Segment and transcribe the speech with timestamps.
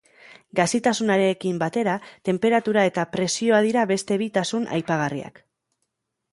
[0.59, 1.93] Gazitasunarekin batera,
[2.31, 5.43] tenperatura eta presioa dira beste bi tasun aipagarriak.